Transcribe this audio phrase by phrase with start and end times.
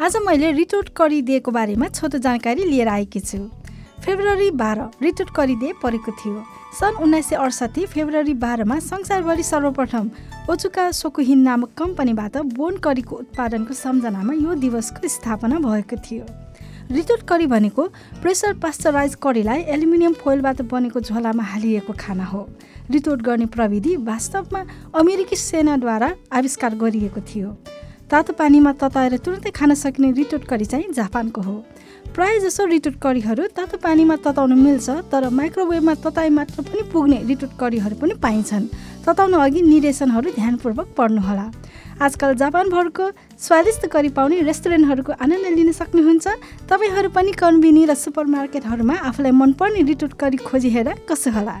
[0.00, 3.38] आज मैले रिटोट गरिदिएको बारेमा छोटो जानकारी लिएर आएकी छु।
[4.04, 6.42] फेब्रुअरी बाह्र रिटोट गरिदिए परेको थियो।
[6.80, 10.10] सन् उन्नाइस सय अडसठी फेब्रुअरी बाह्रमा संसारभरि सर्वप्रथम
[10.50, 16.24] ओचुका सोकुहिन नामक कम्पनीबाट बोन करीको उत्पादनको सम्झनामा यो दिवसको स्थापना भएको थियो।
[16.92, 17.88] रिटोट करी भनेको
[18.22, 22.48] प्रेसर पास्चराइज करीलाई एल्युमिनियम फोइलबाट बनेको झोलामा हालिएको खाना हो।
[22.90, 27.56] रिटोट गर्ने प्रविधि वास्तवमा अमेरिकी सेनाद्वारा आविष्कार गरिएको थियो।
[28.10, 31.54] तातो पानीमा तताएर तुरन्तै खान सकिने रिटोट करी चाहिँ जापानको हो।
[32.14, 37.58] प्रायः जसो रिटोट करीहरू तातो पानीमा तताउन मिल्छ तर माइक्रोवेभमा तताइ मात्र पनि पुग्ने रिटोट
[37.60, 38.66] करीहरू पनि पाइन्छन्।
[39.02, 41.46] तताउन अघि निर्देशनहरू ध्यानपूर्वक पढ्नुहोला।
[41.98, 43.04] आजकल जापानभरको
[43.42, 46.26] स्वादिष्ट करी पाउने रेस्टुरेन्टहरूको आनन्द लिन सक्नुहुन्छ।
[46.70, 51.56] तपाईँहरू पनि कन्बिनी र सुपरमार्केटहरूमा आफूलाई मनपर्ने रिटोट करी खोजी हेर कसो होला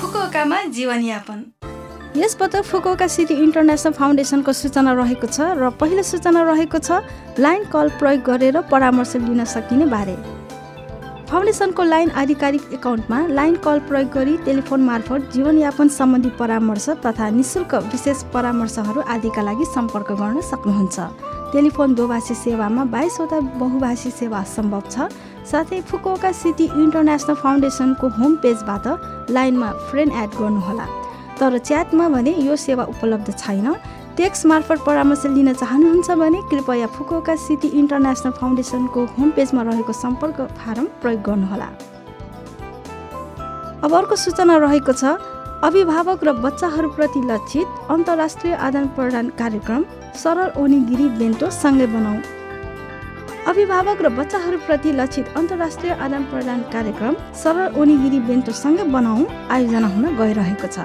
[0.00, 1.38] फुकुओकामा जीवनयापन।
[2.16, 7.04] यसपटक फुकुओका सिटी इन्टरनेसनल फाउन्डेसनको सूचना रहेको छ र पहिलो सूचना रहेको छ
[7.38, 10.16] लाइन कल प्रयोग गरेर परामर्श लिन सकिने बारे।
[11.28, 17.74] फाउन्डेसनको लाइन आधिकारिक एकाउन्टमा लाइन कल प्रयोग गरी टेलिफोन मार्फत जीवनयापन सम्बन्धी परामर्श तथा निशुल्क
[17.92, 20.96] विशेष परामर्शहरू आदिका लागि सम्पर्क गर्न सक्नुहुन्छ।
[21.52, 25.12] टेलिफोन दोभाषी सेवामा बाइसवटा बहुभाषी सेवा सम्भव छ।
[25.50, 28.86] साथै फुकुओका सिटी इन्टरनेसनल फाउन्डेसनको होम पेजबाट
[29.30, 30.86] लाइनमा फ्रेन्ड एड गर्नुहोला।
[31.40, 33.74] तर च्याटमा भने यो सेवा उपलब्ध छैन।
[34.16, 40.40] टेक्स मार्फत परामर्श लिन चाहनुहुन्छ भने कृपया फुकुओका सिटी इन्टरनेसनल फाउन्डेसनको होम पेजमा रहेको सम्पर्क
[40.58, 41.68] फारम प्रयोग गर्नुहोला।
[43.84, 45.04] अब अर्को सूचना रहेको छ
[45.64, 49.84] अभिभावक र बच्चाहरूप्रति लक्षित अन्तर्राष्ट्रिय आदान प्रदान कार्यक्रम
[50.14, 52.18] सरल ओनिगिरी बेन्टो सँगै बनाऊ।
[53.46, 60.04] अभिभावक र बच्चाहरूप्रति लक्षित अन्तर्राष्ट्रिय आदान प्रदान कार्यक्रम सरल ओनिगिरी बेन्टो सँगै बनाऊ आयोजना हुन
[60.18, 60.78] गइरहेको छ।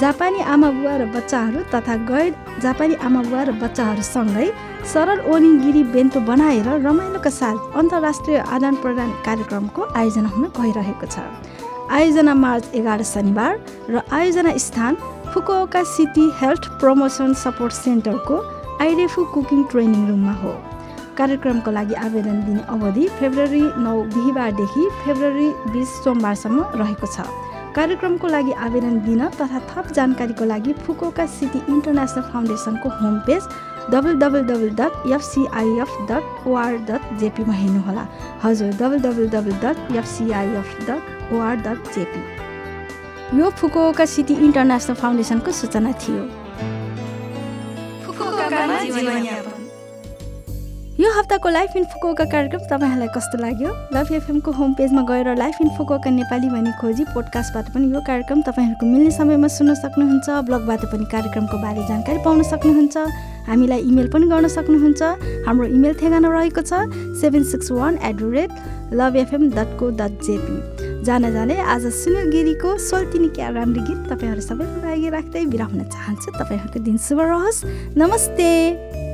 [0.00, 4.48] जापानी आमा बुवा र बच्चाहरू तथा गैर जापानी आमा बुवा र बच्चाहरूसँगै
[4.92, 11.16] सरल ओनिगिरी बेन्तो बनाएर रमाइलोका साथ अन्तर्राष्ट्रिय आदान प्रदान कार्यक्रमको आयोजना हुन गइरहेको छ।
[11.96, 13.52] आयोजना मार्च एघार शनिबार
[13.88, 14.94] र आयोजना स्थान
[15.32, 18.36] Fukuoka city health promotion support सेन्टरको
[18.84, 20.52] आइरेफु कुकिङ ट्रेनिङ रुममा हो।
[21.18, 27.24] कार्यक्रमको लागि आवेदन दिने अवधि फेब्रुअरी नौ बिहिबारदेखि फेब्रुअरी बिस सोमबारसम्म रहेको छ।
[27.76, 33.42] कार्यक्रमको लागि आवेदन दिन तथा थप जानकारीको लागि Fukuoka city international फाउन्डेसनको home page
[33.92, 38.04] double double double dot FCIF dot OR dot जेपीमा हेर्नुहोला।
[38.44, 42.22] हजुर double double double dot FCIF dot OR dot JP.
[43.38, 46.24] यो फुकोका सिटी इन्टरनेसनल फाउन्डेसनको सूचना थियो।
[50.96, 53.70] यो हप्ताको लाइफ इन फुकुका कार्यक्रम तपाईँहरूलाई कस्तो लाग्यो?
[53.92, 58.40] लभ एफएमको होम पेजमा गएर लाइफ इन फुकुका नेपाली भनी खोजी पोडकास्टबाट पनि यो कार्यक्रम
[58.42, 62.96] तपाईँहरूको मिल्ने समयमा सुन्न सक्नुहुन्छ ब्लगबाट पनि कार्यक्रमको बारे जानकारी पाउन सक्नुहुन्छ
[63.44, 65.02] हामीलाई इमेल पनि गर्न सक्नुहुन्छ।
[65.44, 66.88] हाम्रो इमेल ठेगाना रहेको छ
[67.20, 68.50] seven six one eight the rate
[68.96, 74.00] love FM dot co dot JP जान जाने आज सुनिल गिरीको सोल्तिनी क्या राम्रो गीत
[74.08, 77.64] तपाईँहरू सबैको लागि राख्दै बिरा हुन चाहन्छु। तपाईँहरूको दिन शुभ रहोस्।
[78.00, 79.05] नमस्ते!